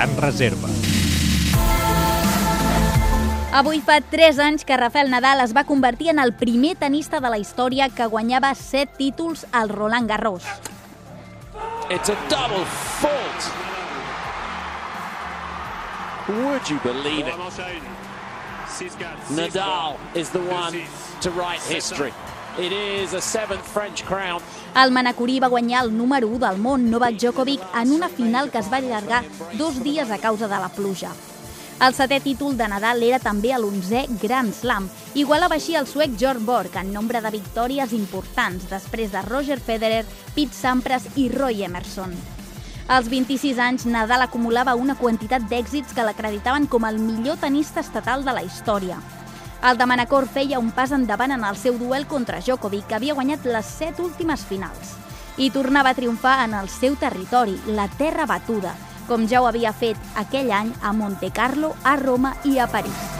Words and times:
gran 0.00 0.16
reserva. 0.16 0.68
Avui 3.52 3.82
fa 3.84 4.00
3 4.00 4.38
anys 4.38 4.64
que 4.64 4.76
Rafael 4.78 5.10
Nadal 5.10 5.42
es 5.44 5.52
va 5.52 5.66
convertir 5.68 6.08
en 6.08 6.20
el 6.22 6.32
primer 6.32 6.76
tenista 6.80 7.20
de 7.20 7.28
la 7.28 7.36
història 7.36 7.90
que 7.90 8.06
guanyava 8.06 8.54
7 8.54 8.96
títols 8.96 9.44
al 9.52 9.68
Roland 9.68 10.08
Garros. 10.08 10.46
It's 11.90 12.08
a 12.08 12.16
double 12.30 12.64
fault. 13.02 13.40
Would 16.28 16.70
you 16.70 16.78
believe 16.80 17.26
it? 17.26 17.34
Nadal 19.34 19.98
is 20.14 20.30
the 20.30 20.40
one 20.40 20.80
to 21.20 21.30
write 21.32 21.60
history. 21.60 22.14
El 24.82 24.90
manacorí 24.90 25.38
va 25.40 25.48
guanyar 25.48 25.84
el 25.84 25.96
número 25.96 26.28
1 26.28 26.38
del 26.46 26.58
món, 26.58 26.90
Novak 26.90 27.16
Djokovic, 27.16 27.62
en 27.78 27.92
una 27.92 28.08
final 28.08 28.50
que 28.50 28.58
es 28.58 28.70
va 28.72 28.78
allargar 28.78 29.24
dos 29.58 29.82
dies 29.82 30.10
a 30.10 30.18
causa 30.18 30.48
de 30.48 30.58
la 30.58 30.68
pluja. 30.68 31.12
El 31.80 31.94
setè 31.96 32.18
títol 32.20 32.58
de 32.58 32.66
Nadal 32.68 33.00
era 33.06 33.18
també 33.22 33.54
l'11è 33.56 34.02
Grand 34.20 34.52
Slam. 34.52 34.90
Igualava 35.14 35.56
així 35.56 35.78
el 35.78 35.86
suec 35.88 36.18
George 36.18 36.44
Borg 36.44 36.76
en 36.76 36.92
nombre 36.92 37.22
de 37.24 37.30
victòries 37.32 37.94
importants 37.96 38.66
després 38.68 39.14
de 39.14 39.22
Roger 39.22 39.56
Federer, 39.60 40.02
Pete 40.34 40.52
Sampras 40.52 41.06
i 41.16 41.30
Roy 41.32 41.64
Emerson. 41.64 42.12
Als 42.90 43.08
26 43.08 43.58
anys, 43.62 43.86
Nadal 43.86 44.26
acumulava 44.26 44.74
una 44.74 44.98
quantitat 44.98 45.46
d'èxits 45.48 45.94
que 45.94 46.04
l'acreditaven 46.04 46.66
com 46.66 46.84
el 46.84 46.98
millor 46.98 47.38
tenista 47.38 47.80
estatal 47.80 48.26
de 48.26 48.34
la 48.34 48.42
història. 48.42 48.98
El 49.62 49.76
de 49.76 49.84
Manacor 49.84 50.24
feia 50.24 50.58
un 50.58 50.70
pas 50.72 50.92
endavant 50.96 51.34
en 51.34 51.44
el 51.44 51.56
seu 51.60 51.76
duel 51.76 52.06
contra 52.08 52.40
Djokovic, 52.40 52.86
que 52.88 52.96
havia 52.96 53.16
guanyat 53.18 53.44
les 53.44 53.68
set 53.68 54.00
últimes 54.00 54.46
finals. 54.48 54.96
I 55.36 55.50
tornava 55.52 55.92
a 55.92 55.98
triomfar 55.98 56.38
en 56.46 56.56
el 56.56 56.72
seu 56.72 56.96
territori, 56.96 57.58
la 57.68 57.88
terra 58.00 58.24
batuda, 58.24 58.72
com 59.06 59.28
ja 59.28 59.44
ho 59.44 59.48
havia 59.52 59.76
fet 59.76 60.00
aquell 60.16 60.52
any 60.56 60.72
a 60.80 60.94
Monte 60.96 61.28
Carlo, 61.30 61.74
a 61.84 61.96
Roma 62.00 62.38
i 62.44 62.56
a 62.58 62.72
París. 62.72 63.19